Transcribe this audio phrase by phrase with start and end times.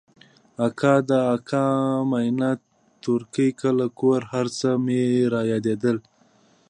[0.65, 1.65] اکا د اکا
[2.09, 2.51] مينه
[3.03, 5.01] تورکى کلى کور هرڅه مې
[5.33, 5.97] رايادېدل.